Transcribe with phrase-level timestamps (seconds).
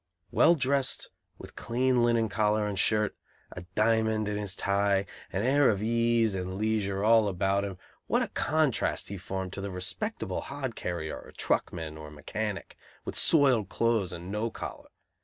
[0.31, 3.15] Well dressed, with clean linen collar and shirt,
[3.51, 7.77] a diamond in his tie, an air of ease and leisure all about him,
[8.07, 12.75] what a contrast he formed to the respectable hod carrier or truckman or mechanic,
[13.05, 14.89] with soiled clothes and no collar!